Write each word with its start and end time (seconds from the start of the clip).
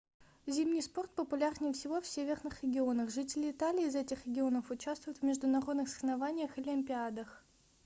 зимний 0.47 0.81
спорт 0.81 1.11
популярнее 1.15 1.73
всего 1.73 2.01
в 2.01 2.07
северных 2.07 2.63
регионах 2.63 3.11
жители 3.11 3.51
италии 3.51 3.85
из 3.85 3.93
этих 3.93 4.25
регионов 4.25 4.71
участвуют 4.71 5.19
в 5.19 5.23
международных 5.23 5.89
соревнованиях 5.89 6.57
и 6.57 6.61
олимпиадах 6.61 7.45